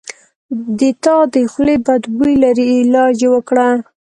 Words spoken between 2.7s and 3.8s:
علاج یی وکړه